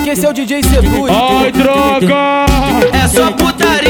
[0.00, 1.10] que esse é o DJ Seduz.
[1.10, 2.46] Ai, droga!
[2.92, 3.85] É só putaria,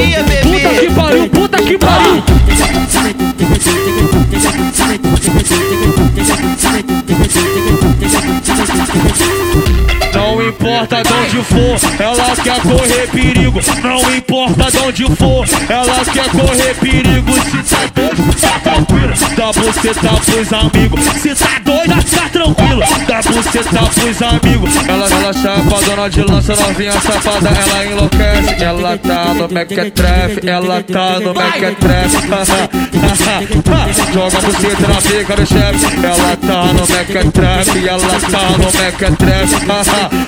[10.59, 13.59] importa de onde for, ela quer correr perigo.
[13.83, 17.33] Não importa de onde for, ela quer correr perigo.
[17.33, 19.13] Se tá doido, tá tranquilo.
[19.37, 21.03] Dá buceta pros amigos.
[21.21, 22.83] Se tá doida, tá tranquilo.
[23.07, 24.75] Dá buceta pros amigos.
[24.87, 27.49] Ela, ela chapa, dona de lança, novinha safada.
[27.49, 28.63] Ela enlouquece.
[28.63, 30.49] Ela tá no mequetrefe.
[30.49, 32.17] Ela tá no mequetrefe.
[34.13, 35.85] Joga buceta na pica do chefe.
[36.03, 37.87] Ela tá no mequetrefe.
[37.87, 39.57] Ela tá no mequetrefe.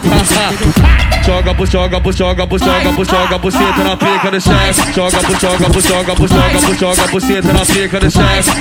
[1.26, 4.94] Joga, bu, joga, bu, joga, bu, joga, bu, joga, buceta na pica do chefe.
[4.96, 8.54] Joga, bu, joga, bu, joga, bu, joga, bu, joga, buceta na pica do chefe.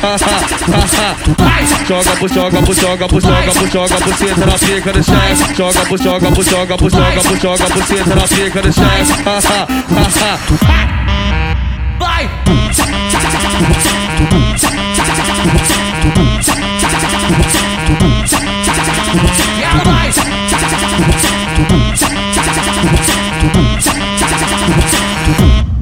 [1.88, 5.54] Joga, bu, joga, bu, joga, bu, joga, bu, joga, buceta na pica do chefe.
[5.56, 9.14] Joga, bu, joga, bu, joga, bu, joga, bu, joga, buceta na pica do chefe.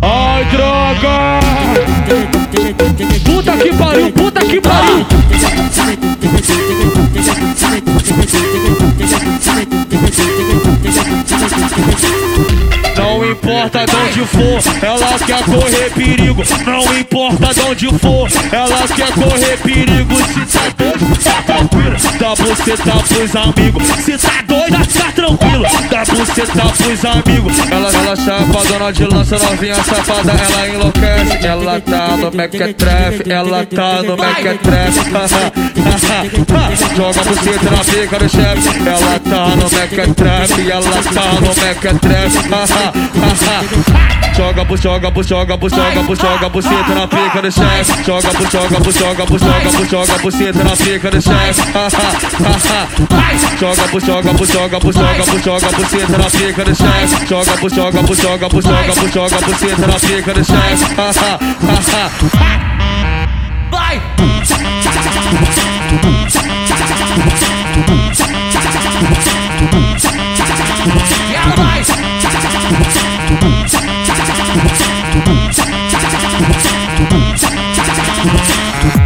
[0.02, 1.40] Ai, droga!
[3.24, 5.06] Puta que pariu, puta que pariu!
[12.96, 16.42] Não importa de onde for, ela quer correr perigo.
[16.66, 20.14] Não importa de onde for, ela quer correr perigo.
[20.16, 21.95] Se tá doido, tá tranquilo.
[22.26, 23.86] Dá buceta pros amigos.
[24.04, 25.64] Se tá doida, tá tranquilo.
[25.88, 27.56] Dá buceta pros amigos.
[27.70, 30.32] Ela, ela chapa, dona de lança, novinha safada.
[30.32, 31.46] Ela enlouquece.
[31.46, 33.30] Ela tá no mequetrefe.
[33.30, 34.98] Ela tá no mequetrefe.
[36.96, 38.70] Joga buceta na pica do chefe.
[38.88, 40.68] Ela tá no mequetrefe.
[40.68, 42.38] Ela tá no mequetrefe.
[44.36, 48.04] Joga, joga, joga, joga, joga, buceta na pica do chefe.
[48.04, 51.62] Joga, joga, joga, joga, joga, buceta na pica do chefe.
[53.58, 57.26] Joga, joga, joga, joga, joga, buceta na pica do chefe.
[57.26, 60.84] Joga, joga, joga, joga, joga, buceta na pica do chefe.
[63.70, 64.00] Vai!
[71.30, 73.05] E ela vai!
[78.28, 79.05] Thank